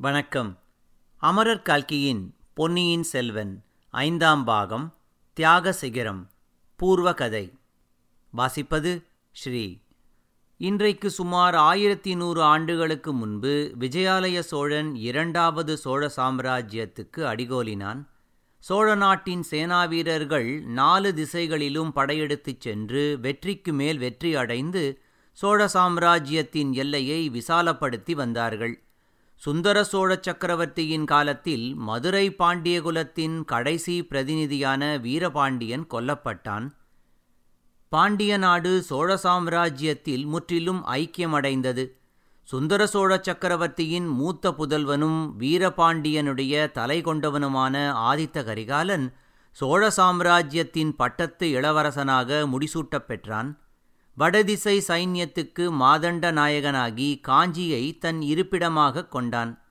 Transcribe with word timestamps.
வணக்கம். 0.00 0.58
அமரர் 1.16 1.62
கல்கியின் 1.62 2.34
பொன்னியின் 2.54 3.02
செல்வன் 3.02 3.62
ஐந்தாம் 3.90 4.44
பாகம் 4.44 4.94
தியாக 5.32 5.72
சிகரம் 5.72 6.30
பூர்வ 6.76 7.14
கதை 7.14 7.52
வாசிப்பது 8.36 9.02
ஸ்ரீ. 9.30 9.78
இன்றைக்கு 10.56 11.10
சுமார் 11.10 11.54
ஆயிரத்தி 11.54 12.14
நூறு 12.14 12.42
ஆண்டுகளுக்கு 12.42 13.12
முன்பு 13.12 13.74
விஜயாலய 13.80 14.38
சோழன் 14.38 14.94
இரண்டாவது 14.94 15.76
சோழ 15.76 16.12
சாம்ராஜ்யத்துக்கு 16.16 17.20
அடிகோலினான். 17.20 18.04
சோழ 18.58 18.94
நாட்டின் 18.94 19.42
சேனா 19.42 19.84
வீரர்கள் 19.84 20.62
நாலு 20.62 21.14
திசைகளிலும் 21.14 21.92
படையெடுத்துச் 21.92 22.60
சென்று 22.60 23.18
வெற்றிக்கு 23.20 23.72
மேல் 23.72 23.98
வெற்றி 23.98 24.34
அடைந்து 24.34 25.02
சோழ 25.32 25.68
சாம்ராஜ்யத்தின் 25.68 26.72
எல்லையை 26.72 27.30
விசாலப்படுத்தி 27.30 28.12
வந்தார்கள். 28.12 28.82
சுந்தர 29.38 29.84
சோழ 29.84 30.18
சக்கரவர்த்தியின் 30.20 31.04
காலத்தில் 31.04 31.74
மதுரை 31.74 32.34
பாண்டியகுலத்தின் 32.38 33.44
கடைசி 33.44 34.04
பிரதிநிதியான 34.04 34.96
வீரபாண்டியன் 34.96 35.86
கொல்லப்பட்டான். 35.90 36.70
பாண்டிய 37.88 38.36
நாடு 38.36 38.82
சோழ 38.82 39.20
சாம்ராஜ்யத்தில் 39.22 40.26
முற்றிலும் 40.26 40.84
ஐக்கியமடைந்தது. 40.86 41.86
சுந்தர 42.42 42.86
சோழ 42.86 43.18
சக்கரவர்த்தியின் 43.22 44.06
மூத்த 44.06 44.50
புதல்வனும் 44.50 45.32
வீரபாண்டியனுடைய 45.38 46.70
தலை 46.70 47.02
கொண்டவனுமான 47.02 47.92
ஆதித்த 47.92 48.44
கரிகாலன் 48.44 49.14
சோழ 49.50 49.90
சாம்ராஜ்யத்தின் 49.90 50.96
பட்டத்து 50.96 51.48
இளவரசனாக 51.48 52.46
முடிசூட்டப் 52.46 53.06
பெற்றான். 53.06 53.58
வடதிசை 54.18 54.82
சைன்யத்துக்கு 54.88 55.70
மாதண்ட 55.70 56.32
நாயகனாகி 56.32 57.20
காஞ்சியை 57.28 57.98
தன் 57.98 58.20
இருப்பிடமாகக் 58.22 59.10
கொண்டான். 59.10 59.62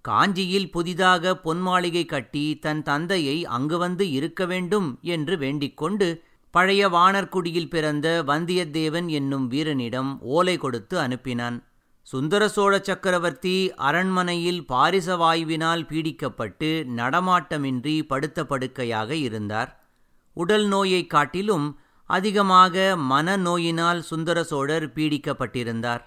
காஞ்சியில் 0.00 0.70
புதிதாக 0.70 1.40
பொன்மாளிகை 1.44 2.06
கட்டி 2.06 2.58
தன் 2.58 2.82
தந்தையை 2.82 3.44
அங்கு 3.44 3.78
வந்து 3.78 4.10
இருக்க 4.10 4.46
வேண்டும் 4.46 4.98
என்று 5.02 5.38
வேண்டிக்கொண்டு 5.38 6.22
பழைய 6.50 6.88
வானர்குடியில் 6.88 7.68
பிறந்த 7.68 8.22
வந்தியத்தேவன் 8.26 9.06
என்னும் 9.06 9.46
வீரனிடம் 9.46 10.20
ஓலை 10.20 10.56
கொடுத்து 10.56 10.98
அனுப்பினான். 10.98 11.64
சுந்தர 12.02 12.48
சோழ 12.48 12.78
சக்கரவர்த்தி 12.78 13.74
அரண்மனையில் 13.74 14.66
பாரிச 14.66 15.16
வாயுவினால் 15.16 15.86
பீடிக்கப்பட்டு 15.86 16.84
நடமாட்டமின்றி 16.96 18.02
படுத்த 18.02 18.44
படுக்கையாக 18.44 19.14
இருந்தார். 19.14 19.84
உடல் 20.32 20.66
நோயைக் 20.66 21.10
காட்டிலும் 21.10 21.78
அதிகமாக 22.16 22.96
மனநோயினால் 23.10 24.00
சுந்தர 24.00 24.38
சோழர் 24.44 24.86
பீடிக்கப்பட்டிருந்தார். 24.94 26.02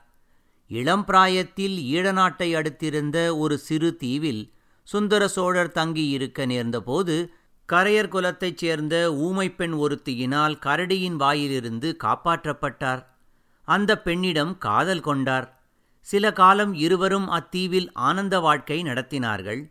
இளம் 0.67 1.05
பிராயத்தில் 1.05 1.77
ஈழநாட்டை 1.93 2.49
அடுத்திருந்த 2.59 3.17
ஒரு 3.37 3.57
சிறு 3.57 3.89
தீவில் 3.95 4.43
சுந்தர 4.87 5.23
சோழர் 5.27 5.71
தங்கியிருக்க 5.71 6.45
நேர்ந்தபோது 6.45 7.15
கரையர் 7.69 8.07
குலத்தைச் 8.07 8.57
சேர்ந்த 8.57 8.95
ஊமைப்பெண் 9.27 9.75
ஒருத்தியினால் 9.83 10.55
கரடியின் 10.65 11.15
வாயிலிருந்து 11.15 11.89
காப்பாற்றப்பட்டார். 12.03 13.03
அந்த 13.67 13.91
பெண்ணிடம் 14.01 14.57
காதல் 14.57 15.01
கொண்டார். 15.01 15.47
சில 16.07 16.33
காலம் 16.33 16.73
இருவரும் 16.85 17.27
அத்தீவில் 17.29 17.89
ஆனந்த 17.93 18.35
வாழ்க்கை 18.39 18.81
நடத்தினார்கள். 18.83 19.61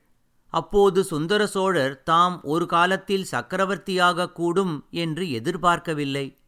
அப்போது 0.53 1.05
சுந்தர 1.05 1.47
சோழர் 1.47 2.03
தாம் 2.03 2.43
ஒரு 2.43 2.67
காலத்தில் 2.67 3.25
சக்கரவர்த்தியாக 3.25 4.31
கூடும் 4.31 4.87
என்று 4.91 5.31
எதிர்பார்க்கவில்லை. 5.31 6.39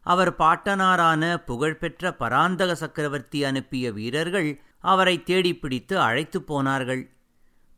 அவர் 0.00 0.36
பாட்டனாரான 0.36 1.36
புகழ்பெற்ற 1.36 2.12
பராந்தக 2.14 2.74
சக்கரவர்த்தி 2.74 3.44
அனுப்பிய 3.44 3.92
வீரர்கள் 3.92 4.62
அவரை 4.78 5.22
தேடிப்பிடித்து 5.22 5.98
அழைத்துப் 5.98 6.46
போனார்கள். 6.46 7.16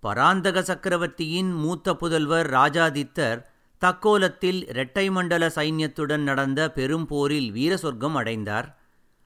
பராந்தக 0.01 0.63
சக்கரவர்த்தியின் 0.63 1.53
மூத்த 1.53 1.97
புதல்வர் 2.01 2.49
ராஜாதித்தர் 2.49 3.43
தக்கோலத்தில் 3.81 4.69
இரட்டை 4.69 5.11
மண்டல 5.11 5.49
சைன்யத்துடன் 5.49 6.23
நடந்த 6.23 6.73
பெரும் 6.73 7.07
போரில் 7.07 7.51
வீர 7.51 7.77
சொர்க்கம் 7.77 8.15
அடைந்தார். 8.15 8.79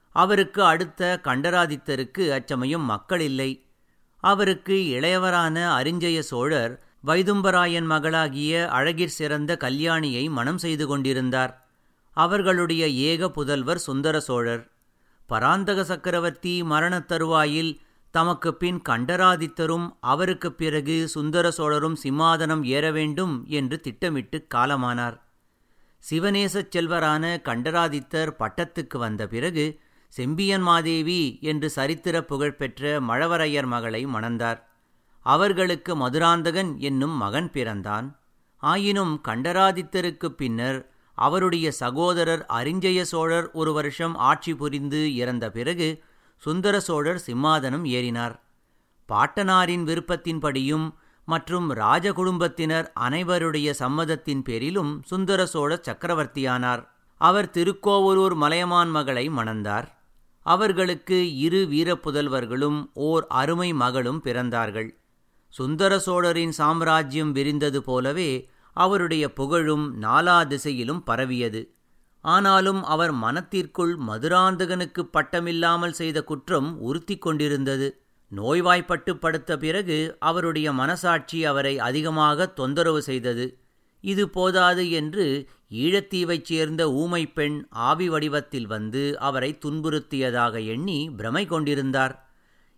அவருக்கு 0.09 0.63
அடுத்த 0.63 1.19
கண்டராதித்தருக்கு 1.23 2.31
அச்சமயம் 2.31 2.85
மக்கள் 2.85 3.19
இல்லை. 3.19 3.66
அவருக்கு 4.17 4.73
இளையவரான 4.73 5.77
அரிஞ்சய 5.79 6.19
சோழர் 6.19 6.83
வைதும்பராயன் 7.05 7.85
மகளாகிய 7.85 8.69
அழகிற் 8.71 9.05
சிறந்த 9.05 9.57
கல்யாணியை 9.59 10.29
மணம் 10.29 10.57
செய்து 10.57 10.87
கொண்டிருந்தார். 10.87 11.67
அவர்களுடைய 12.11 12.87
ஏக 12.87 13.31
புதல்வர் 13.35 13.75
சுந்தர 13.75 14.19
சோழர். 14.19 14.71
பராந்தக 15.25 15.83
சக்கரவர்த்தி 15.83 16.63
மரணத் 16.63 17.07
தருவாயில் 17.07 17.79
தமக்கு 18.11 18.55
பின் 18.55 18.81
கண்டராதித்தரும் 18.89 19.97
அவருக்குப் 19.99 20.57
பிறகு 20.57 21.07
சுந்தர 21.07 21.51
சோழரும் 21.51 21.97
சிம்மாதனம் 22.03 22.63
ஏற 22.63 22.91
வேண்டும் 22.91 23.45
என்று 23.47 23.79
திட்டமிட்டு 23.79 24.47
காலமானார். 24.55 25.21
சிவநேசச் 26.09 26.69
செல்வரான 26.75 27.41
கண்டராதித்தர் 27.41 28.35
பட்டத்துக்கு 28.39 28.97
வந்த 28.97 29.27
பிறகு 29.27 29.79
செம்பியன் 30.07 30.61
மாதேவி 30.61 31.39
என்று 31.41 31.69
சரித்திர 31.69 32.23
புகழ்பெற்ற 32.23 32.99
மழவரையர் 32.99 33.65
மகளை 33.65 34.05
மணந்தார். 34.05 34.63
அவர்களுக்கு 35.21 35.95
மதுராந்தகன் 35.95 36.77
என்னும் 36.77 37.09
மகன் 37.09 37.51
பிறந்தான். 37.51 38.19
ஆயினும் 38.57 39.21
கண்டராதித்தருக்குப் 39.27 40.37
பின்னர் 40.37 40.91
அவருடைய 41.13 41.71
சகோதரர் 41.71 42.45
அரிஞ்சய 42.49 43.01
சோழர் 43.01 43.51
ஒரு 43.51 43.73
வருஷம் 43.73 44.15
ஆட்சி 44.15 44.55
புரிந்து 44.55 45.15
இறந்த 45.15 45.51
பிறகு 45.51 46.03
சுந்தர 46.37 46.79
சோழர் 46.79 47.23
சிம்மாதனம் 47.27 47.85
ஏறினார். 47.85 48.39
பாட்டனாரின் 49.09 49.83
விருப்பத்தின்படியும் 49.83 50.93
மற்றும் 51.25 51.75
ராஜகுடும்பத்தினர் 51.75 52.87
அனைவருடைய 52.99 53.71
சம்மதத்தின் 53.71 54.41
பேரிலும் 54.41 55.01
சுந்தர 55.05 55.45
சோழர் 55.45 55.83
சக்கரவர்த்தியானார். 55.87 56.87
அவர் 57.17 57.49
திருக்கோவலூர் 57.49 58.33
மலையமான் 58.33 58.89
மகளை 58.89 59.29
மணந்தார். 59.29 59.95
அவர்களுக்கு 60.53 61.17
இரு 61.37 61.61
வீரப்புதல்வர்களும் 61.71 62.79
ஓர் 62.93 63.23
அருமை 63.41 63.69
மகளும் 63.73 64.21
பிறந்தார்கள். 64.23 64.89
சுந்தர 65.53 65.93
சோழரின் 65.99 66.53
சாம்ராஜ்யம் 66.59 67.31
விரிந்தது 67.35 67.79
போலவே 67.83 68.31
அவருடைய 68.75 69.25
புகழும் 69.33 69.85
நாலா 70.01 70.37
திசையிலும் 70.47 71.01
பரவியது. 71.03 71.61
ஆனாலும் 72.25 72.81
அவர் 72.83 73.13
மனத்திற்குள் 73.23 73.93
மதுராந்தகனுக்கு 74.07 75.01
பட்டமில்லாமல் 75.13 75.95
செய்த 75.99 76.17
குற்றம் 76.23 76.69
உறுத்தி 76.79 77.15
கொண்டிருந்தது. 77.17 77.87
நோய்வாய்ப்பட்டு 78.31 79.11
படுத்த 79.17 79.51
பிறகு 79.57 79.97
அவருடைய 80.19 80.67
மனசாட்சி 80.71 81.39
அவரை 81.45 81.73
அதிகமாக 81.79 82.47
தொந்தரவு 82.59 83.01
செய்தது. 83.01 83.45
இது 84.01 84.29
போதாது 84.29 84.91
என்று 84.91 85.49
ஈழத்தீவைச் 85.71 86.41
சேர்ந்த 86.41 86.91
ஊமை 86.91 87.27
பெண் 87.27 87.67
ஆவி 87.69 88.09
வடிவத்தில் 88.09 88.67
வந்து 88.67 89.19
அவரை 89.19 89.57
துன்புறுத்தியதாக 89.65 90.65
எண்ணி 90.65 91.09
பிரமை 91.17 91.45
கொண்டிருந்தார். 91.45 92.29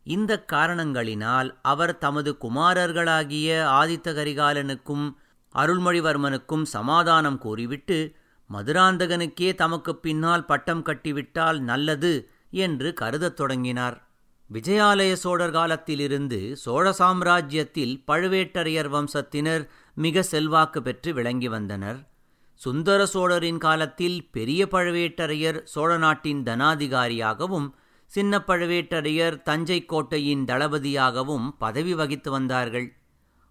இந்த 0.03 0.46
காரணங்களினால் 0.52 1.56
அவர் 1.62 1.97
தமது 1.97 2.38
குமாரர்களாகிய 2.41 3.50
ஆதித்த 3.63 4.13
கரிகாலனுக்கும் 4.13 5.16
அருள்மொழிவர்மனுக்கும் 5.56 6.63
சமாதானம் 6.63 7.38
கூறிவிட்டு 7.38 8.16
மதுராந்தகனுக்கே 8.53 9.56
தமக்கு 9.56 9.96
பின்னால் 9.96 10.46
பட்டம் 10.46 10.84
கட்டிவிட்டால் 10.84 11.59
நல்லது 11.59 12.30
என்று 12.51 12.94
கருதத் 12.94 13.36
தொடங்கினார். 13.36 14.07
விஜயாலய 14.51 15.13
சோழர் 15.13 15.51
காலத்திலிருந்து 15.51 16.56
சோழ 16.56 16.96
சாம்ராஜ்யத்தில் 17.00 18.01
பழுவேட்டரையர் 18.07 18.90
வம்சத்தினர் 18.90 19.68
மிக 19.95 20.22
செல்வாக்கு 20.22 20.81
பெற்று 20.81 21.13
விளங்கி 21.13 21.47
வந்தனர். 21.47 22.07
சுந்தர 22.53 23.05
சோழரின் 23.05 23.57
காலத்தில் 23.57 24.31
பெரிய 24.31 24.67
பழுவேட்டரையர் 24.72 25.63
சோழ 25.63 25.97
நாட்டின் 25.97 26.44
தனாதிகாரியாகவும் 26.44 27.69
சின்ன 28.05 28.44
பழுவேட்டரையர் 28.47 29.41
தஞ்சை 29.41 29.86
கோட்டையின் 29.86 30.45
தளபதியாகவும் 30.45 31.50
பதவி 31.57 31.94
வகித்து 31.94 32.31
வந்தார்கள். 32.31 32.94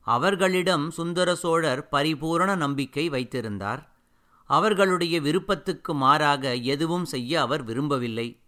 அவர்களிடம் 0.01 0.91
சுந்தர 0.91 1.35
சோழர் 1.35 1.89
பரிபூரண 1.89 2.55
நம்பிக்கை 2.55 3.09
வைத்திருந்தார். 3.09 3.97
அவர்களுடைய 4.45 5.21
விருப்பத்துக்கு 5.21 5.95
மாறாக 5.95 6.55
எதுவும் 6.55 7.05
செய்ய 7.05 7.41
அவர் 7.41 7.63
விரும்பவில்லை. 7.63 8.43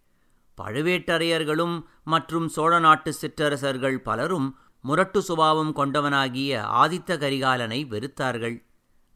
பழுவேட்டரையர்களும் 0.61 1.83
மற்றும் 2.03 2.47
சோழ 2.47 2.79
நாட்டு 2.79 3.13
சிற்றரசர்கள் 3.13 4.01
பலரும் 4.01 4.57
முரட்டு 4.81 5.21
சுபாவம் 5.21 5.75
கொண்டவனாகிய 5.75 6.61
ஆதித்த 6.61 7.17
கரிகாலனை 7.17 7.85
வெறுத்தார்கள். 7.85 8.63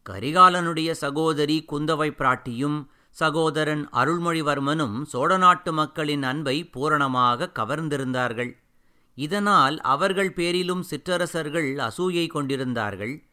கரிகாலனுடைய 0.09 0.91
சகோதரி 0.91 1.65
குந்தவை 1.71 2.09
பிராட்டியும் 2.09 2.85
சகோதரன் 3.09 3.89
அருள்மொழிவர்மனும் 3.93 5.05
சோழநாட்டு 5.13 5.71
மக்களின் 5.71 6.23
அன்பை 6.23 6.65
பூரணமாக 6.65 7.51
கவர்ந்திருந்தார்கள். 7.59 8.51
இதனால் 9.15 9.81
அவர்கள் 9.81 10.33
பேரிலும் 10.33 10.83
சிற்றரசர்கள் 10.83 11.75
அசூயை 11.75 12.27
கொண்டிருந்தார்கள். 12.27 13.23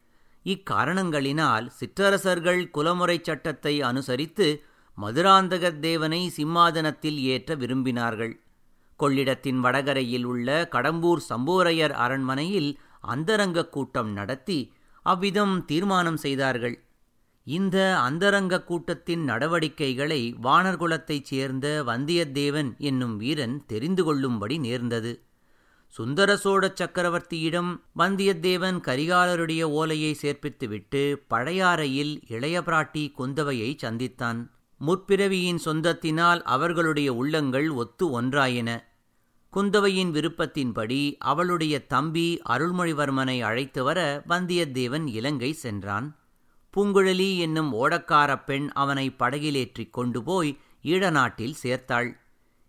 இக்காரணங்களினால் 0.44 1.66
சிற்றரசர்கள் 1.66 2.70
குலமுறை 2.70 3.18
சட்டத்தை 3.22 3.82
அனுசரித்து 3.82 4.64
மதுராந்தகத் 5.02 5.78
தேவனை 5.78 6.32
சிம்மாதனத்தில் 6.36 7.16
ஏற்ற 7.16 7.56
விரும்பினார்கள். 7.56 8.32
கொள்ளிடத்தின் 8.98 9.60
வடகரையில் 9.60 10.24
உள்ள 10.24 10.68
கடம்பூர் 10.72 11.22
சம்போரையர் 11.28 11.90
அரண்மனையில் 11.90 12.78
அந்தரங்க 13.00 13.66
கூட்டம் 13.66 14.12
நடத்தி 14.12 14.72
அவ்விதம் 15.02 15.64
தீர்மானம் 15.64 16.16
செய்தார்கள். 16.16 16.84
இந்த 17.44 18.00
அந்தரங்க 18.00 18.62
கூட்டத்தின் 18.62 19.24
நடவடிக்கைகளை 19.24 20.34
வானர்குலத்தைச் 20.42 21.24
சேர்ந்த 21.24 21.82
வந்தியத்தேவன் 21.86 22.76
என்னும் 22.78 23.16
வீரன் 23.16 23.66
தெரிந்து 23.66 24.04
கொள்ளும்படி 24.04 24.58
நேர்ந்தது. 24.58 25.22
சுந்தர 25.86 26.36
சோழ 26.36 26.72
சக்கரவர்த்தியிடம் 26.80 27.70
வந்தியத்தேவன் 27.98 28.78
கரிகாலருடைய 28.80 29.62
ஓலையை 29.62 30.16
சேர்ப்பித்துவிட்டு 30.22 31.16
பழையாறையில் 31.30 32.20
இளைய 32.28 32.60
பிராட்டி 32.60 33.12
குந்தவையை 33.18 33.76
சந்தித்தான். 33.82 34.40
முற்பிறவியின் 34.86 35.58
சொந்தத்தினால் 35.64 36.42
அவர்களுடைய 36.42 37.14
உள்ளங்கள் 37.14 37.70
ஒத்து 37.70 38.22
ஒன்றாயின. 38.22 38.82
குந்தவையின் 39.52 40.10
விருப்பத்தின்படி 40.10 41.16
அவளுடைய 41.18 41.86
தம்பி 41.86 42.40
அருள்மொழிவர்மனை 42.48 43.40
அழைத்து 43.40 43.84
வர 43.84 44.22
வந்தியத்தேவன் 44.28 45.08
இலங்கை 45.08 45.52
சென்றான். 45.52 46.16
பூங்குழலி 46.76 47.38
என்னும் 47.38 47.74
ஓடக்காரப் 47.74 48.44
பெண் 48.44 48.68
அவனை 48.68 49.14
படகிலேற்றிக் 49.18 49.90
கொண்டு 49.90 50.22
போய் 50.22 50.58
ஈழநாட்டில் 50.82 51.54
சேர்த்தாள். 51.62 52.20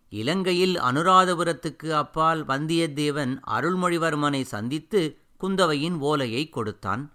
இலங்கையில் 0.09 0.75
அனுராதபுரத்துக்கு 0.75 1.89
அப்பால் 1.89 2.45
வந்தியத்தேவன் 2.45 3.39
அருள்மொழிவர்மனை 3.47 4.41
சந்தித்து 4.41 5.17
குந்தவையின் 5.41 5.97
ஓலையை 5.97 6.49
கொடுத்தான். 6.49 7.11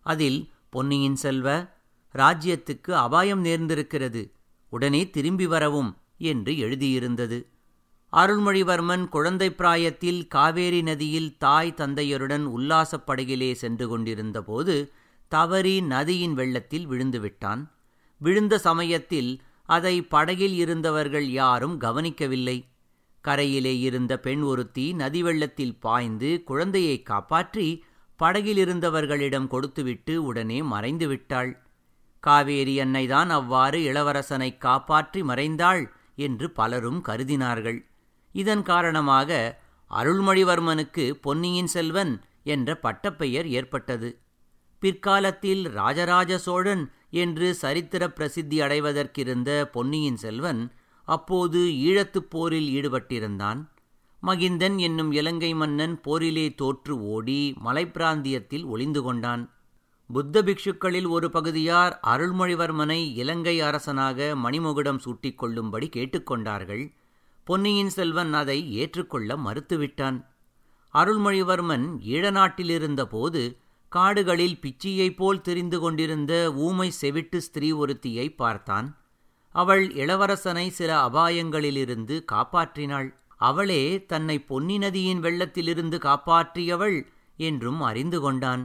அதில் 0.00 0.50
பொன்னியின் 0.70 1.16
செல்வ 1.16 1.66
ராஜ்யத்துக்கு 2.14 2.90
அபாயம் 2.90 3.44
நேர்ந்திருக்கிறது. 3.44 4.32
உடனே 4.72 5.02
திரும்பி 5.10 5.46
வரவும் 5.46 5.90
என்று 6.30 6.52
எழுதியிருந்தது. 6.64 7.38
அருள்மொழிவர்மன் 8.12 9.04
குழந்தை 9.08 9.48
பிராயத்தில் 9.52 10.20
காவேரி 10.26 10.80
நதியில் 10.82 11.30
தாய் 11.38 11.78
தந்தையருடன் 11.78 12.44
உல்லாசப் 12.56 13.06
படகிலே 13.06 13.50
சென்று 13.54 13.86
கொண்டிருந்தபோது 13.88 14.74
தவறி 15.32 15.76
நதியின் 15.92 16.34
வெள்ளத்தில் 16.34 16.86
விழுந்துவிட்டான். 16.90 17.62
விழுந்த 18.20 18.54
சமயத்தில் 18.58 19.30
அதை 19.68 19.94
படகில் 20.14 20.54
இருந்தவர்கள் 20.54 21.28
யாரும் 21.40 21.76
கவனிக்கவில்லை. 21.78 22.58
கரையிலே 23.24 23.74
இருந்த 23.80 24.12
பெண் 24.18 24.42
ஒருத்தி 24.42 24.86
நதி 24.92 25.20
வெள்ளத்தில் 25.22 25.76
பாய்ந்து 25.80 26.30
குழந்தையை 26.44 26.96
காப்பாற்றி 27.02 27.66
படகில் 28.20 28.60
இருந்தவர்களிடம் 28.64 29.46
கொடுத்துவிட்டு 29.46 30.14
உடனே 30.24 30.58
மறைந்து 30.72 31.06
விட்டாள் 31.08 31.52
காவேரி 32.22 32.74
அன்னைதான் 32.80 33.30
அவ்வாறு 33.30 33.78
இளவரசனை 33.92 34.50
காப்பாற்றி 34.58 35.20
மறைந்தாள் 35.22 35.82
என்று 36.16 36.46
பலரும் 36.50 37.00
கருதினார்கள். 37.08 37.78
இதன் 38.34 38.62
காரணமாக 38.62 39.30
அருள்மொழிவர்மனுக்கு 39.90 41.04
பொன்னியின் 41.20 41.66
செல்வன் 41.66 42.12
என்ற 42.44 42.76
பட்டப்பெயர் 42.78 43.48
ஏற்பட்டது. 43.48 44.10
பிற்காலத்தில் 44.82 45.64
ராஜராஜ 45.70 46.38
சோழன் 46.38 46.84
என்று 47.10 47.48
சரித்திர 47.54 48.02
பிரசித்தி 48.10 48.60
அடைவதற்கிருந்த 48.60 49.50
பொன்னியின் 49.64 50.16
செல்வன் 50.16 50.62
அப்போது 51.08 51.60
ஈழத்துப் 51.88 52.30
போரில் 52.30 52.68
ஈடுபட்டிருந்தான். 52.74 53.60
மகிந்தன் 54.22 54.76
என்னும் 54.78 55.10
இலங்கை 55.12 55.54
மன்னன் 55.54 55.96
போரிலே 56.00 56.46
தோற்று 56.54 56.94
ஓடி 57.06 57.40
மலைப்பிராந்தியத்தில் 57.64 58.64
ஒளிந்து 58.64 59.02
கொண்டான். 59.02 59.42
புத்த 60.10 60.42
பிக்ஷுக்களில் 60.42 61.08
ஒரு 61.08 61.30
பகுதியார் 61.30 62.00
அருள்மொழிவர்மனை 62.06 62.98
இலங்கை 63.14 63.60
அரசனாக 63.60 64.32
மணிமுகுடம் 64.44 64.98
சூட்டிக் 64.98 65.38
கொள்ளும்படி 65.38 65.88
கேட்டுக்கொண்டார்கள் 65.96 66.82
பொன்னியின் 67.46 67.88
செல்வன் 67.88 68.32
அதை 68.32 68.72
ஏற்றுக்கொள்ள 68.72 69.36
மறுத்துவிட்டான். 69.36 70.18
அருள்மொழிவர்மன் 70.94 71.86
ஈழநாட்டிலிருந்தபோது 72.14 73.42
காடுகளில் 73.92 74.58
பிச்சியைப் 74.60 75.16
போல் 75.16 75.40
தெரிந்து 75.40 75.80
கொண்டிருந்த 75.80 76.32
ஊமை 76.66 76.88
செவிட்டு 77.00 77.36
ஸ்திரீ 77.36 77.72
ஒருத்தியை 77.72 78.36
பார்த்தான். 78.36 78.88
அவள் 79.54 79.84
இளவரசனை 79.94 80.66
சில 80.68 80.90
அபாயங்களிலிருந்து 81.08 82.18
காப்பாற்றினாள். 82.32 83.08
அவளே 83.36 83.82
தன்னை 84.06 84.38
பொன்னி 84.40 84.78
நதியின் 84.78 85.20
வெள்ளத்திலிருந்து 85.20 85.98
காப்பாற்றியவள் 86.08 86.98
என்றும் 87.36 87.80
அறிந்து 87.80 88.20
கொண்டான். 88.20 88.62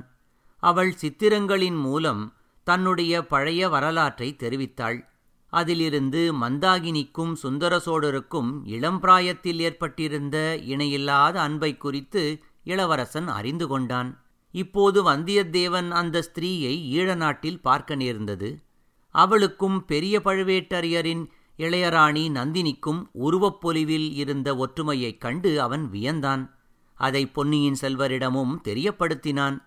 அவள் 0.60 0.96
சித்திரங்களின் 1.02 1.76
மூலம் 1.76 2.34
தன்னுடைய 2.64 3.28
பழைய 3.28 3.70
வரலாற்றை 3.70 4.36
தெரிவித்தாள். 4.40 5.08
அதிலிருந்து 5.50 6.34
மந்தாகினிக்கும் 6.42 7.34
சுந்தர 7.34 7.82
சோழருக்கும் 7.86 8.62
இளம் 8.64 9.00
பிராயத்தில் 9.00 9.60
ஏற்பட்டிருந்த 9.60 10.58
இணையில்லாத 10.58 11.42
அன்பை 11.42 11.78
குறித்து 11.78 12.44
இளவரசன் 12.64 13.28
அறிந்து 13.28 13.68
கொண்டான். 13.68 14.22
இப்போது 14.52 15.12
வந்தியத்தேவன் 15.12 15.90
அந்த 15.90 16.22
ஸ்திரீயை 16.22 17.00
ஈழ 17.00 17.16
நாட்டில் 17.16 17.62
பார்க்க 17.62 17.96
நேர்ந்தது. 17.96 18.62
அவளுக்கும் 19.10 19.86
பெரிய 19.86 20.20
பழுவேட்டரையரின் 20.20 21.28
இளையராணி 21.58 22.32
நந்தினிக்கும் 22.32 23.10
உருவப்பொலிவில் 23.22 24.14
இருந்த 24.14 24.56
ஒற்றுமையைக் 24.56 25.18
கண்டு 25.18 25.62
அவன் 25.62 25.90
வியந்தான். 25.94 26.50
அதை 26.94 27.26
பொன்னியின் 27.26 27.76
செல்வரிடமும் 27.82 28.58
தெரியப்படுத்தினான். 28.64 29.64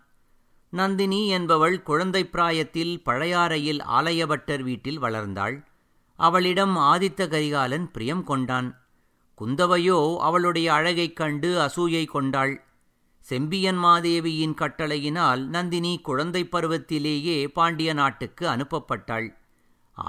நந்தினி 0.71 1.29
என்பவள் 1.29 1.83
குழந்தை 1.83 2.27
பிராயத்தில் 2.27 3.03
பழையாறையில் 3.05 3.83
ஆலயபட்டர் 3.83 4.63
வீட்டில் 4.63 5.03
வளர்ந்தாள். 5.03 5.65
அவளிடம் 6.17 6.77
ஆதித்த 6.77 7.29
கரிகாலன் 7.29 7.91
பிரியம் 7.91 8.25
கொண்டான். 8.25 8.81
குந்தவையோ 9.41 10.17
அவளுடைய 10.17 10.73
அழகைக் 10.73 11.17
கண்டு 11.17 11.59
அசூயை 11.59 12.05
கொண்டாள். 12.07 12.65
செம்பியன் 13.19 13.77
மாதேவியின் 13.77 14.55
கட்டளையினால் 14.55 15.45
நந்தினி 15.45 15.99
குழந்தை 15.99 16.49
பருவத்திலேயே 16.53 17.47
பாண்டிய 17.47 17.93
நாட்டுக்கு 17.93 18.49
அனுப்பப்பட்டாள். 18.49 19.29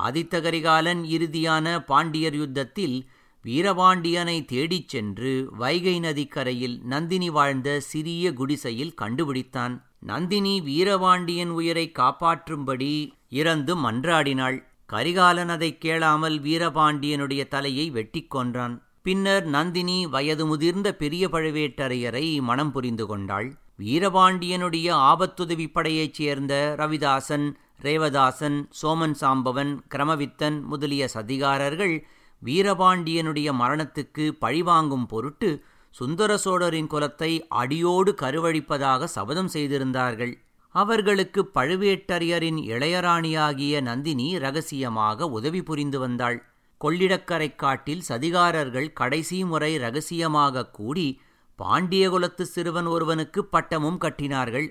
ஆதித்த 0.03 0.41
கரிகாலன் 0.41 1.03
இறுதியான 1.03 1.79
பாண்டியர் 1.79 2.35
யுத்தத்தில் 2.35 3.09
வீரபாண்டியனை 3.45 4.45
தேடிச் 4.45 4.89
சென்று 4.89 5.49
வைகை 5.51 5.99
நதிக்கரையில் 5.99 6.81
நந்தினி 6.83 7.29
வாழ்ந்த 7.29 7.79
சிறிய 7.79 8.33
குடிசையில் 8.33 8.93
கண்டுபிடித்தான். 9.01 9.81
நந்தினி 10.05 10.61
வீரபாண்டியன் 10.61 11.49
உயிரை 11.49 11.91
காப்பாற்றும்படி 11.99 13.11
இறந்து 13.29 13.75
மன்றாடினாள். 13.75 14.63
கரிகாலன் 14.85 15.49
அதைக் 15.49 15.81
கேளாமல் 15.81 16.39
வீரபாண்டியனுடைய 16.39 17.47
தலையை 17.47 17.89
வெட்டிக் 17.89 18.31
கொன்றான். 18.31 18.83
பின்னர் 19.01 19.45
நந்தினி 19.45 20.07
வயது 20.07 20.45
முதிர்ந்த 20.45 20.95
பெரிய 20.95 21.29
பழுவேட்டரையரை 21.29 22.41
மனம் 22.41 22.71
புரிந்து 22.71 23.05
கொண்டாள். 23.05 23.55
வீரபாண்டியனுடைய 23.79 25.13
ஆபத்துதவி 25.13 25.67
படையைச் 25.71 26.13
சேர்ந்த 26.13 26.75
ரவிதாசன் 26.77 27.53
ரேவதாசன் 27.81 28.69
சோமன் 28.81 29.15
சாம்பவன் 29.21 29.79
கிரமவித்தன் 29.95 30.61
முதலிய 30.61 31.07
சதிகாரர்கள் 31.13 32.01
வீரபாண்டியனுடைய 32.45 33.51
மரணத்துக்கு 33.53 34.31
பழிவாங்கும் 34.31 35.05
பொருட்டு 35.05 35.63
சுந்தர 35.91 36.37
சோழரின் 36.37 36.87
குலத்தை 36.87 37.39
அடியோடு 37.49 38.15
கருவழிப்பதாக 38.21 39.03
சபதம் 39.03 39.47
செய்திருந்தார்கள். 39.47 40.41
அவர்களுக்கு 40.69 41.49
பழுவேட்டரையரின் 41.53 42.57
இளையராணியாகிய 42.57 43.81
நந்தினி 43.81 44.39
ரகசியமாக 44.39 45.27
உதவி 45.27 45.63
புரிந்து 45.63 45.99
வந்தாள். 45.99 46.45
கொள்ளிடக்கரைக் 46.83 47.55
காட்டில் 47.55 48.01
சதிகாரர்கள் 48.09 48.93
கடைசி 48.93 49.45
முறை 49.45 49.77
ரகசியமாக 49.77 50.67
கூடி 50.67 51.21
பாண்டியகுலத்து 51.63 52.41
சிறுவன் 52.41 52.85
ஒருவனுக்கு 52.85 53.45
பட்டமும் 53.45 53.99
கட்டினார்கள். 54.01 54.69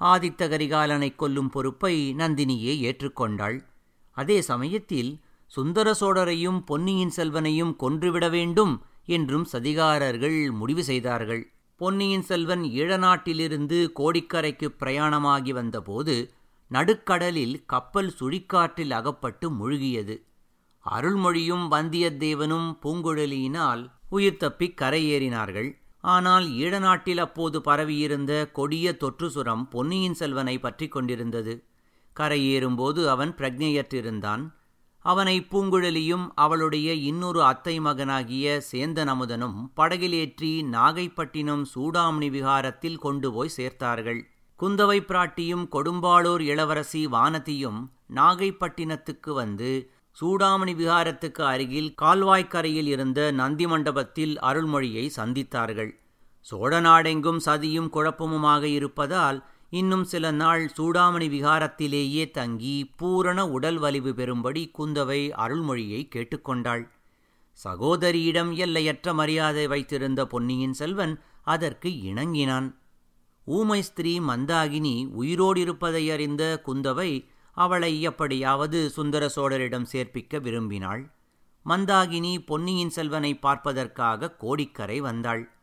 ஆதித்த 0.00 0.48
கரிகாலனைக் 0.48 1.16
கொல்லும் 1.16 1.48
பொறுப்பை 1.48 2.14
நந்தினியே 2.14 2.78
ஏற்றுக்கொண்டாள். 2.78 3.64
அதே 4.10 4.40
சமயத்தில் 4.40 5.20
சுந்தர 5.46 5.94
சோழரையும் 6.00 6.60
பொன்னியின் 6.64 7.12
செல்வனையும் 7.16 7.76
கொன்றுவிட 7.76 8.28
வேண்டும் 8.28 8.82
என்றும் 9.08 9.46
சதிகாரர்கள் 9.52 10.38
முடிவு 10.52 10.82
செய்தார்கள். 10.84 11.42
பொன்னியின் 11.80 12.22
செல்வன் 12.22 12.64
ஈழநாட்டிலிருந்து 12.78 13.78
கோடிக்கரைக்கு 13.96 14.68
பிரயாணமாகி 14.80 15.52
வந்தபோது 15.52 16.16
நடுக்கடலில் 16.70 17.54
கப்பல் 17.66 18.10
சுழிக்காற்றில் 18.18 18.90
அகப்பட்டு 18.90 19.46
முழுகியது. 19.50 20.16
அருள்மொழியும் 20.84 21.66
வந்தியத்தேவனும் 21.70 22.68
பூங்குழலியினால் 22.82 23.82
உயிர் 24.10 24.36
தப்பிக் 24.36 24.78
கரையேறினார்கள். 24.80 25.70
ஆனால் 26.04 26.46
ஈழநாட்டில் 26.58 27.18
அப்போது 27.18 27.58
பரவியிருந்த 27.60 28.32
கொடிய 28.50 28.96
தொற்று 28.96 29.28
சுரம் 29.30 29.64
பொன்னியின் 29.68 30.14
செல்வனை 30.14 30.56
பற்றி 30.58 30.86
கொண்டிருந்தது. 30.88 31.54
கரையேறும்போது 32.16 33.00
அவன் 33.06 33.32
பிரக்ஞையற்றிருந்தான் 33.38 34.44
அவனை 35.04 35.34
பூங்குழலியும் 35.50 36.24
அவளுடைய 36.34 36.88
இன்னொரு 37.10 37.40
அத்தை 37.42 37.74
மகனாகிய 37.80 38.46
சேந்தன் 38.70 39.10
அமுதனும் 39.12 39.58
படகிலேற்றி 39.76 40.50
நாகைப்பட்டினம் 40.72 41.62
சூடாமணி 41.74 42.28
விகாரத்தில் 42.30 42.98
கொண்டு 42.98 43.28
போய் 43.32 43.54
சேர்த்தார்கள். 43.56 44.20
குந்தவை 44.60 44.98
பிராட்டியும் 45.00 45.64
கொடும்பாளூர் 45.74 46.42
இளவரசி 46.42 47.02
வானதியும் 47.06 47.80
நாகைப்பட்டினத்துக்கு 48.14 49.32
வந்து 49.32 49.70
சூடாமணி 50.16 50.74
விகாரத்துக்கு 50.74 51.42
அருகில் 51.44 51.90
கால்வாய்க்கரையில் 52.02 52.88
இருந்த 52.94 53.20
நந்தி 53.30 53.66
மண்டபத்தில் 53.66 54.34
அருள்மொழியை 54.40 55.04
சந்தித்தார்கள். 55.16 55.92
சோழ 56.46 56.72
நாடெங்கும் 56.80 57.40
சதியும் 57.46 57.88
குழப்பமுமாக 57.94 58.62
இருப்பதால் 58.62 59.38
இன்னும் 59.70 60.04
சில 60.04 60.30
நாள் 60.30 60.70
சூடாமணி 60.76 61.26
விகாரத்திலேயே 61.28 62.30
தங்கி 62.30 62.90
பூரண 62.96 63.48
உடல் 63.48 63.78
வலிவு 63.78 64.12
பெறும்படி 64.12 64.70
குந்தவை 64.78 65.30
அருள்மொழியை 65.30 66.08
கேட்டுக்கொண்டாள். 66.14 66.88
சகோதரியிடம் 67.64 68.54
எல்லையற்ற 68.54 69.14
மரியாதை 69.14 69.66
வைத்திருந்த 69.66 70.26
பொன்னியின் 70.26 70.72
செல்வன் 70.72 71.20
அதற்கு 71.42 71.88
இணங்கினான். 71.88 72.74
ஊமை 73.44 73.82
ஸ்திரீ 73.82 74.20
மந்தாகினி 74.20 75.10
உயிரோடிருப்பதை 75.18 76.12
அறிந்த 76.12 76.62
குந்தவை 76.66 77.28
அவளை 77.50 78.02
எப்படியாவது 78.02 78.90
சுந்தர 78.90 79.30
சோழரிடம் 79.36 79.86
சேர்ப்பிக்க 79.92 80.40
விரும்பினாள். 80.40 81.10
மந்தாகினி 81.66 82.38
பொன்னியின் 82.46 82.90
செல்வனை 82.90 83.38
பார்ப்பதற்காக 83.38 84.30
கோடிக்கரை 84.30 85.00
வந்தாள். 85.00 85.57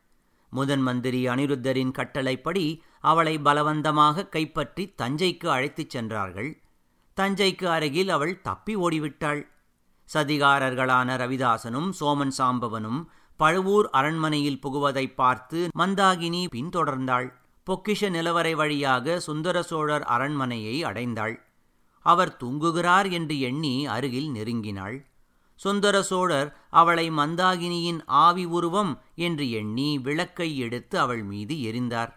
முதன் 0.49 0.81
மந்திரி 0.81 1.27
அனிருத்தரின் 1.27 1.91
கட்டளைப்படி 1.91 2.83
அவளை 3.01 3.37
பலவந்தமாக 3.37 4.27
கைப்பற்றி 4.29 4.93
தஞ்சைக்கு 5.01 5.47
அழைத்துச் 5.47 5.89
சென்றார்கள். 5.89 6.51
தஞ்சைக்கு 7.17 7.65
அருகில் 7.65 8.09
அவள் 8.09 8.41
தப்பி 8.41 8.75
ஓடிவிட்டாள். 8.75 9.41
சதிகாரர்களான 10.13 11.09
ரவிதாசனும் 11.17 11.89
சோமன் 11.99 12.35
சாம்பவனும் 12.37 13.01
பழுவூர் 13.37 13.89
அரண்மனையில் 13.89 14.61
புகுவதை 14.61 15.05
பார்த்து 15.15 15.67
மந்தாகினி 15.77 16.43
பின்தொடர்ந்தாள். 16.51 17.27
பொக்கிஷ 17.67 18.09
நிலவரை 18.09 18.53
வழியாக 18.55 19.19
சுந்தர 19.19 19.63
சோழர் 19.63 20.03
அரண்மனையை 20.03 20.83
அடைந்தாள். 20.83 21.35
அவர் 21.99 22.37
தூங்குகிறார் 22.43 23.11
என்று 23.11 23.39
எண்ணி 23.39 23.87
அருகில் 23.87 24.29
நெருங்கினாள். 24.31 24.97
சுந்தர 25.55 26.01
சோழர் 26.01 26.49
அவளை 26.69 27.11
மந்தாகினியின் 27.11 27.99
ஆவி 28.05 28.45
உருவம் 28.45 29.01
என்று 29.15 29.49
எண்ணி 29.51 29.99
விளக்கை 29.99 30.57
எடுத்து 30.57 30.99
அவள் 30.99 31.23
மீது 31.23 31.55
எரிந்தார். 31.55 32.11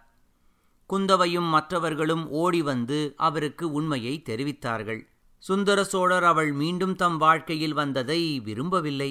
குந்தவையும் 0.86 1.48
மற்றவர்களும் 1.48 2.28
ஓடி 2.28 2.62
வந்து 2.62 3.14
அவருக்கு 3.16 3.72
உண்மையை 3.72 4.22
தெரிவித்தார்கள். 4.26 5.00
சுந்தர 5.38 5.84
சோழர் 5.84 6.24
அவள் 6.24 6.52
மீண்டும் 6.52 6.94
தம் 6.96 7.16
வாழ்க்கையில் 7.16 7.72
வந்ததை 7.72 8.40
விரும்பவில்லை. 8.40 9.10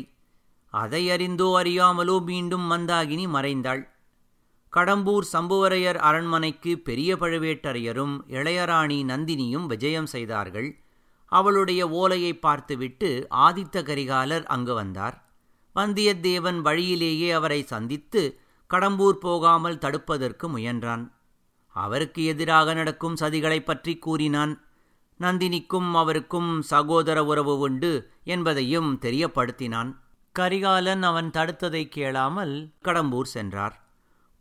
அதை 0.73 1.09
அறிந்தோ 1.09 1.61
அறியாமலோ 1.61 2.23
மீண்டும் 2.23 2.71
மந்தாகினி 2.71 3.27
மறைந்தாள். 3.27 3.83
கடம்பூர் 4.73 5.25
சம்புவரையர் 5.33 5.95
அரண்மனைக்கு 5.95 6.79
பெரிய 6.79 7.15
பழுவேட்டரையரும் 7.15 8.15
இளையராணி 8.27 8.99
நந்தினியும் 9.03 9.65
விஜயம் 9.65 10.05
செய்தார்கள். 10.05 10.69
அவளுடைய 11.29 11.89
ஓலையை 11.89 12.37
பார்த்துவிட்டு 12.37 13.27
ஆதித்த 13.31 13.83
கரிகாலர் 13.83 14.45
அங்கு 14.45 14.73
வந்தார். 14.73 15.25
வந்தியத்தேவன் 15.75 16.59
வழியிலேயே 16.59 17.31
அவரை 17.31 17.63
சந்தித்து 17.63 18.39
கடம்பூர் 18.73 19.09
போகாமல் 19.09 19.77
தடுப்பதற்கு 19.77 20.47
முயன்றான். 20.47 21.11
அவருக்கு 21.67 22.25
எதிராக 22.25 22.73
நடக்கும் 22.73 23.15
சதிகளைப் 23.15 23.65
பற்றி 23.65 23.97
கூறினான். 23.97 24.61
நந்தினிக்கும் 25.19 25.91
அவருக்கும் 25.91 26.61
சகோதர 26.61 27.25
உறவு 27.25 27.59
உண்டு 27.59 28.11
என்பதையும் 28.23 28.99
தெரியப்படுத்தினான். 29.01 29.95
கரிகாலன் 30.31 31.03
அவன் 31.03 31.29
தடுத்ததை 31.29 31.87
கேளாமல் 31.87 32.69
கடம்பூர் 32.83 33.23
சென்றார். 33.23 33.85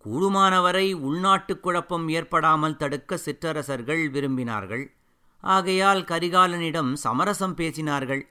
கூடுமானவரை 0.04 0.94
உள்நாட்டுக் 0.94 1.62
குழப்பம் 1.62 2.08
ஏற்படாமல் 2.08 2.76
தடுக்க 2.76 3.16
சிற்றரசர்கள் 3.16 4.10
விரும்பினார்கள். 4.10 4.95
ஆகையால் 5.46 6.02
கரிகாலனிடம் 6.02 6.92
சமரசம் 6.92 7.56
பேசினார்கள். 7.56 8.22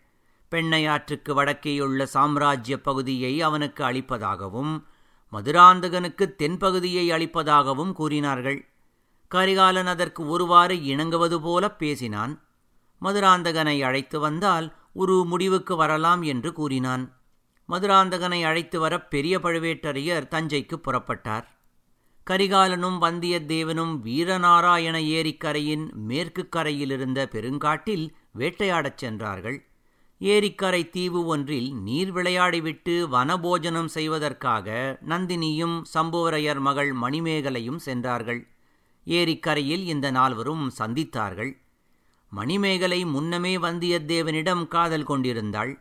பெண்ணையாற்றுக்கு 0.52 1.32
வடக்கேயுள்ள 1.34 2.04
சாம்ராஜ்ய 2.04 2.82
பகுதியை 2.82 3.42
அவனுக்கு 3.42 3.84
அளிப்பதாகவும் 3.84 4.84
மதுராந்தகனுக்கு 5.34 6.26
தென்பகுதியை 6.40 7.06
அளிப்பதாகவும் 7.12 7.92
கூறினார்கள். 7.92 8.60
கரிகாலன் 9.28 9.88
அதற்கு 9.88 10.28
ஒருவாறு 10.28 10.76
இணங்குவது 10.76 11.42
போல 11.42 11.72
பேசினான். 11.72 12.34
மதுராந்தகனை 13.02 13.84
அழைத்து 13.84 14.20
வந்தால் 14.20 14.76
ஒரு 14.94 15.26
முடிவுக்கு 15.26 15.76
வரலாம் 15.76 16.22
என்று 16.22 16.54
கூறினான். 16.54 17.04
மதுராந்தகனை 17.70 18.44
அழைத்து 18.46 18.80
வர 18.80 18.94
பெரிய 19.02 19.40
பழுவேட்டரையர் 19.40 20.32
தஞ்சைக்கு 20.32 20.76
புறப்பட்டார். 20.76 21.48
கரிகாலனும் 22.30 22.96
வந்தியத்தேவனும் 23.02 23.92
வீரநாராயண 24.06 24.98
ஏரிக்கரையின் 25.08 25.92
மேற்கு 25.94 26.48
கரையிலிருந்த 26.56 27.26
பெருங்காட்டில் 27.26 28.10
வேட்டையாடச் 28.38 28.98
சென்றார்கள். 28.98 29.66
ஏரிக்கரை 30.22 30.90
தீவு 30.90 31.26
ஒன்றில் 31.26 31.76
நீர் 31.76 32.14
விளையாடிவிட்டு 32.14 32.96
வனபோஜனம் 33.12 33.86
செய்வதற்காக 33.86 34.98
நந்தினியும் 35.08 35.82
சம்புவரையர் 35.94 36.60
மகள் 36.60 36.94
மணிமேகலையும் 36.94 37.76
சென்றார்கள். 37.76 38.48
ஏரிக்கரையில் 39.06 39.86
இந்த 39.86 40.12
நால்வரும் 40.12 40.72
சந்தித்தார்கள். 40.80 41.54
மணிமேகலை 42.30 43.06
முன்னமே 43.06 43.58
வந்தியத்தேவனிடம் 43.58 44.68
காதல் 44.68 45.04
கொண்டிருந்தாள். 45.04 45.80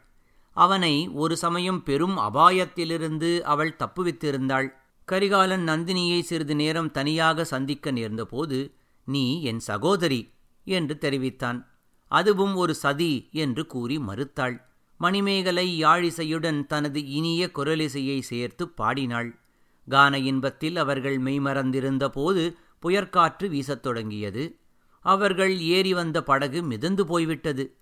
அவனை 0.52 1.08
ஒரு 1.08 1.36
சமயம் 1.36 1.82
பெரும் 1.82 2.18
அபாயத்திலிருந்து 2.18 3.40
அவள் 3.40 3.76
தப்புவித்திருந்தாள். 3.78 4.68
கரிகாலன் 5.04 5.68
நந்தினியை 5.68 6.20
சிறிது 6.20 6.54
நேரம் 6.54 6.90
தனியாக 6.90 7.44
சந்திக்க 7.44 7.90
நேர்ந்தபோது 7.90 8.74
நீ 9.04 9.42
என் 9.42 9.58
சகோதரி 9.58 10.32
என்று 10.64 10.98
தெரிவித்தான். 10.98 11.68
அதுவும் 12.08 12.54
ஒரு 12.54 12.74
சதி 12.74 13.28
என்று 13.32 13.66
கூறி 13.66 13.98
மறுத்தாள். 13.98 14.62
மணிமேகலை 14.98 15.84
யாழிசையுடன் 15.84 16.66
தனது 16.66 17.06
இனிய 17.06 17.50
குரலிசையை 17.54 18.20
சேர்த்து 18.20 18.68
பாடினாள். 18.68 19.38
கான 19.88 20.18
இன்பத்தில் 20.18 20.76
அவர்கள் 20.76 21.22
மெய்மறந்திருந்த 21.22 22.08
போது 22.08 22.56
புயற்காற்று 22.78 23.48
வீசத் 23.48 23.82
தொடங்கியது. 23.82 24.56
அவர்கள் 25.00 25.60
ஏறி 25.60 25.94
வந்த 25.94 26.22
படகு 26.22 26.62
மிதந்து 26.62 27.06
போய்விட்டது. 27.06 27.76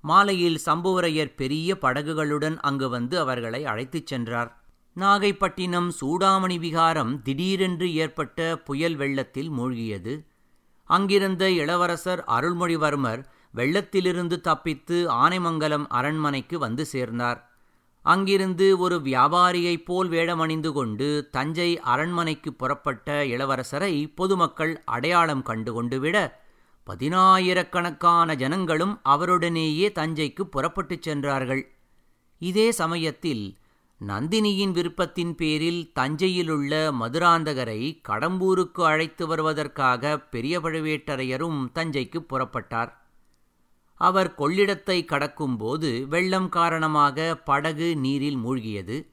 மாலையில் 0.00 0.60
சம்புவரையர் 0.66 1.34
பெரிய 1.36 1.78
படகுகளுடன் 1.80 2.56
அங்கு 2.56 2.88
வந்து 2.88 3.18
அவர்களை 3.18 3.64
அழைத்துச் 3.64 4.06
சென்றார். 4.06 4.63
நாகைப்பட்டினம் 5.00 5.88
சூடாமணி 6.00 6.58
விகாரம் 6.58 7.22
திடீரென்று 7.22 7.94
ஏற்பட்ட 7.94 8.58
புயல் 8.64 8.96
வெள்ளத்தில் 8.96 9.50
மூழ்கியது. 9.50 10.24
அங்கிருந்த 10.84 11.50
இளவரசர் 11.50 12.24
அருள்மொழிவர்மர் 12.26 13.24
வெள்ளத்திலிருந்து 13.54 14.40
தப்பித்து 14.40 15.06
ஆனைமங்கலம் 15.10 15.86
அரண்மனைக்கு 15.88 16.58
வந்து 16.58 16.84
சேர்ந்தார். 16.84 17.50
அங்கிருந்து 18.02 18.78
ஒரு 18.78 18.96
வியாபாரியைப் 19.04 19.84
போல் 19.84 20.10
வேடமணிந்து 20.10 20.72
கொண்டு 20.72 21.28
தஞ்சை 21.30 21.80
அரண்மனைக்கு 21.80 22.52
புறப்பட்ட 22.52 23.24
இளவரசரை 23.24 24.14
பொதுமக்கள் 24.14 24.82
அடையாளம் 24.84 25.42
கண்டுகொண்டு 25.42 26.00
விட 26.00 26.42
பதினாயிரக்கணக்கான 26.86 28.34
ஜனங்களும் 28.34 29.00
அவருடனேயே 29.08 29.88
தஞ்சைக்கு 29.94 30.42
புறப்பட்டுச் 30.42 31.02
சென்றார்கள். 31.02 31.74
இதே 32.38 32.70
சமயத்தில் 32.70 33.56
நந்தினியின் 34.06 34.72
விருப்பத்தின் 34.72 35.32
பேரில் 35.32 35.92
தஞ்சையிலுள்ள 35.94 36.92
மதுராந்தகரை 37.00 38.00
கடம்பூருக்கு 38.08 38.82
அழைத்து 38.82 39.26
வருவதற்காக 39.26 40.18
பெரிய 40.18 40.60
பழுவேட்டரையரும் 40.60 41.68
தஞ்சைக்கு 41.74 42.18
புறப்பட்டார். 42.18 42.92
அவர் 43.94 44.34
கொள்ளிடத்தை 44.38 45.04
கடக்கும்போது 45.04 46.06
வெள்ளம் 46.06 46.48
காரணமாக 46.48 47.34
படகு 47.34 47.96
நீரில் 47.96 48.36
மூழ்கியது. 48.36 49.06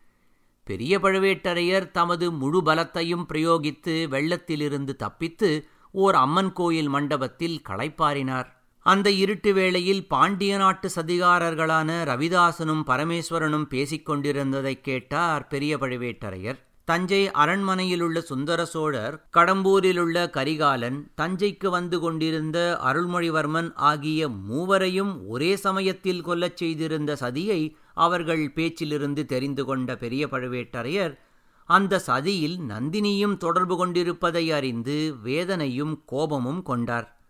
பெரிய 0.64 1.00
பழுவேட்டரையர் 1.00 1.92
தமது 1.92 2.32
முழு 2.32 2.62
பலத்தையும் 2.62 3.26
பிரயோகித்து 3.34 4.08
வெள்ளத்திலிருந்து 4.08 4.96
தப்பித்து 4.96 5.68
ஓர் 5.92 6.16
அம்மன் 6.16 6.54
கோயில் 6.54 6.88
மண்டபத்தில் 6.88 7.62
களைப்பாரினார் 7.70 8.61
அந்த 8.84 9.12
இருட்டு 9.12 9.54
வேளையில் 9.54 10.08
பாண்டிய 10.08 10.58
நாட்டு 10.58 10.90
சதிகாரர்களான 10.96 12.04
ரவிதாசனும் 12.04 12.84
பரமேஸ்வரனும் 12.88 13.64
பேசிக் 13.64 14.10
கொண்டிருந்ததைக் 14.10 14.84
கேட்டார் 14.84 15.48
பெரிய 15.48 15.78
பழுவேட்டரையர். 15.78 16.60
தஞ்சை 16.84 17.30
அரண்மனையிலுள்ள 17.30 18.20
சுந்தர 18.20 18.66
சோழர் 18.66 19.28
கடம்பூரிலுள்ள 19.34 20.30
கரிகாலன் 20.30 21.12
தஞ்சைக்கு 21.22 21.68
வந்து 21.68 22.00
கொண்டிருந்த 22.00 22.80
அருள்மொழிவர்மன் 22.86 23.74
ஆகிய 23.76 24.30
மூவரையும் 24.30 25.28
ஒரே 25.28 25.56
சமயத்தில் 25.56 26.28
கொல்லச் 26.28 26.58
செய்திருந்த 26.58 27.18
சதியை 27.20 27.74
அவர்கள் 27.94 28.52
பேச்சிலிருந்து 28.56 29.26
தெரிந்து 29.26 29.66
கொண்ட 29.66 29.96
பெரிய 29.96 30.28
பழுவேட்டரையர் 30.28 31.18
அந்த 31.66 32.02
சதியில் 32.08 32.58
நந்தினியும் 32.70 33.38
தொடர்பு 33.38 33.78
கொண்டிருப்பதை 33.78 34.52
அறிந்து 34.52 35.16
வேதனையும் 35.24 36.02
கோபமும் 36.06 36.64
கொண்டார். 36.64 37.21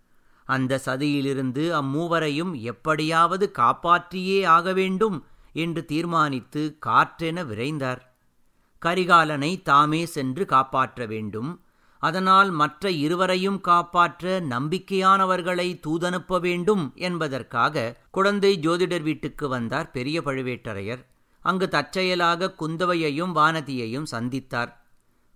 அந்த 0.51 0.79
சதியிலிருந்து 0.85 1.63
அம்மூவரையும் 1.79 2.53
எப்படியாவது 2.71 3.45
காப்பாற்றியே 3.59 4.39
ஆக 4.57 4.73
வேண்டும் 4.73 5.17
என்று 5.63 5.81
தீர்மானித்து 5.85 6.61
காற்றென 6.85 7.43
விரைந்தார். 7.51 8.01
கரிகாலனை 8.81 9.51
தாமே 9.61 10.01
சென்று 10.15 10.43
காப்பாற்ற 10.45 11.05
வேண்டும். 11.05 11.51
அதனால் 12.01 12.49
மற்ற 12.51 12.91
இருவரையும் 13.05 13.59
காப்பாற்ற 13.61 14.39
நம்பிக்கையானவர்களை 14.49 15.67
தூதனுப்ப 15.87 16.39
வேண்டும் 16.39 16.85
என்பதற்காக 17.07 17.83
குழந்தை 18.11 18.51
ஜோதிடர் 18.61 19.01
வீட்டுக்கு 19.01 19.47
வந்தார் 19.47 19.91
பெரிய 19.91 20.21
பழுவேட்டரையர். 20.21 21.01
அங்கு 21.45 21.67
தற்செயலாக 21.69 22.55
குந்தவையையும் 22.59 23.35
வானதியையும் 23.35 24.11
சந்தித்தார். 24.11 24.71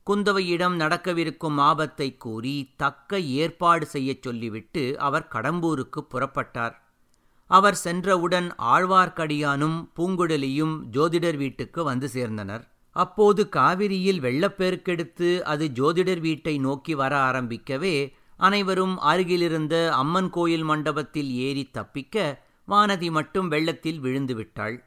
குந்தவையிடம் 0.07 0.75
நடக்கவிருக்கும் 0.75 1.57
ஆபத்தை 1.67 2.07
கூறி 2.17 2.55
தக்க 2.75 3.19
ஏற்பாடு 3.19 3.85
செய்யச் 3.93 4.21
சொல்லிவிட்டு 4.21 4.83
அவர் 4.97 5.29
கடம்பூருக்கு 5.31 6.01
புறப்பட்டார். 6.13 6.75
அவர் 7.49 7.77
சென்றவுடன் 7.85 8.47
ஆழ்வார்க்கடியானும் 8.73 9.77
பூங்குடலியும் 9.97 10.75
ஜோதிடர் 10.95 11.37
வீட்டுக்கு 11.37 11.83
வந்து 11.83 12.07
சேர்ந்தனர். 12.13 12.63
அப்போது 12.95 13.41
காவிரியில் 13.49 14.19
வெள்ளப்பெருக்கெடுத்து 14.19 15.29
அது 15.43 15.65
ஜோதிடர் 15.79 16.19
வீட்டை 16.19 16.55
நோக்கி 16.57 16.93
வர 16.95 17.13
ஆரம்பிக்கவே 17.29 17.95
அனைவரும் 18.39 18.95
அருகிலிருந்த 19.11 19.75
அம்மன் 19.93 20.29
கோயில் 20.29 20.63
மண்டபத்தில் 20.63 21.31
ஏறி 21.47 21.63
தப்பிக்க 21.71 22.15
வானதி 22.67 23.09
மட்டும் 23.11 23.47
வெள்ளத்தில் 23.47 23.99
விழுந்து 23.99 24.35
விட்டாள் 24.35 24.77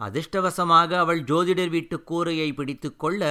அதிர்ஷ்டவசமாக 0.00 0.90
அவள் 0.98 1.20
ஜோதிடர் 1.22 1.68
வீட்டு 1.68 1.96
கூரையை 2.02 2.48
பிடித்து 2.52 2.88
கொள்ள 2.96 3.22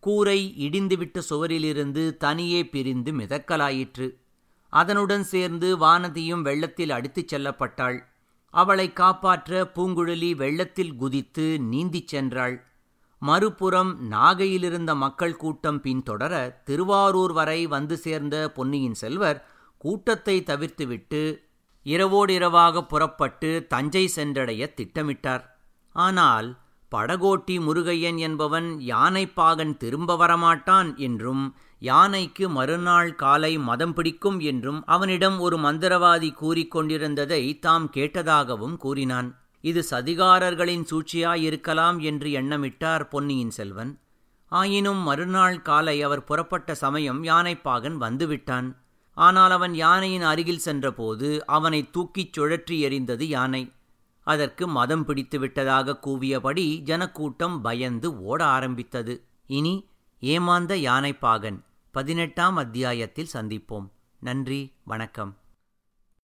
கூரை 0.00 0.54
இடிந்துவிட்ட 0.58 1.22
சுவரிலிருந்து 1.30 2.16
தனியே 2.16 2.66
பிரிந்து 2.66 3.12
மிதக்கலாயிற்று. 3.12 4.08
அதனுடன் 4.68 5.24
சேர்ந்து 5.24 5.78
வானதியும் 5.78 6.42
வெள்ளத்தில் 6.42 6.90
அடித்துச் 6.90 7.34
செல்லப்பட்டாள். 7.34 7.98
அவளை 8.50 8.92
காப்பாற்ற 8.92 9.70
பூங்குழலி 9.74 10.34
வெள்ளத்தில் 10.34 10.96
குதித்து 10.96 11.58
நீந்திச் 11.72 12.14
சென்றாள். 12.14 12.56
மறுபுறம் 13.18 14.10
நாகையிலிருந்த 14.10 14.94
மக்கள் 14.94 15.36
கூட்டம் 15.36 15.82
பின்தொடர 15.82 16.62
திருவாரூர் 16.64 17.32
வரை 17.32 17.66
வந்து 17.66 17.96
சேர்ந்த 17.96 18.52
பொன்னியின் 18.52 18.94
செல்வர் 18.94 19.46
கூட்டத்தை 19.78 20.42
தவிர்த்துவிட்டு 20.46 21.36
இரவோடிரவாக 21.84 22.80
புறப்பட்டு 22.80 23.66
தஞ்சை 23.68 24.06
சென்றடைய 24.06 24.74
திட்டமிட்டார். 24.76 25.44
ஆனால் 25.92 26.58
படகோட்டி 26.92 27.56
முருகையன் 27.60 28.18
என்பவன் 28.18 28.68
யானைப்பாகன் 28.80 29.76
திரும்ப 29.76 30.16
வரமாட்டான் 30.16 30.96
என்றும் 30.96 31.54
யானைக்கு 31.78 32.48
மறுநாள் 32.48 33.14
காலை 33.14 33.58
மதம் 33.58 33.92
பிடிக்கும் 33.94 34.38
என்றும் 34.40 34.80
அவனிடம் 34.86 35.38
ஒரு 35.38 35.56
மந்திரவாதி 35.58 36.30
கூறிக்கொண்டிருந்ததை 36.40 37.58
தாம் 37.58 37.90
கேட்டதாகவும் 37.96 38.76
கூறினான். 38.76 39.28
இது 39.60 39.80
சதிகாரர்களின் 39.90 40.84
சூழ்ச்சியாயிருக்கலாம் 40.90 41.98
என்று 42.00 42.28
எண்ணமிட்டார் 42.30 43.04
பொன்னியின் 43.08 43.50
செல்வன். 43.50 43.92
ஆயினும் 44.52 44.98
மறுநாள் 44.98 45.62
காலை 45.62 46.02
அவர் 46.02 46.24
புறப்பட்ட 46.24 46.74
சமயம் 46.74 47.24
யானைப்பாகன் 47.24 47.96
வந்துவிட்டான். 48.00 48.68
ஆனால் 49.16 49.50
அவன் 49.50 49.74
யானையின் 49.74 50.22
அருகில் 50.22 50.64
சென்றபோது 50.66 51.28
அவனை 51.46 51.90
தூக்கிச் 51.90 52.34
சுழற்றி 52.36 52.76
எறிந்தது 52.86 53.24
யானை. 53.28 53.62
அதற்கு 54.28 54.64
மதம் 54.68 55.04
பிடித்து 55.04 55.38
விட்டதாக 55.38 55.96
கூவியபடி 56.06 56.64
ஜனக்கூட்டம் 56.90 57.56
பயந்து 57.60 58.08
ஓட 58.22 58.40
ஆரம்பித்தது. 58.56 59.14
இனி 59.46 59.74
ஏமாந்த 60.20 60.74
யானைப்பாகன் 60.88 61.58
பதினெட்டாம் 61.94 62.56
அத்தியாயத்தில் 62.56 63.32
சந்திப்போம். 63.32 63.86
நன்றி 64.20 64.60
வணக்கம். 64.84 65.32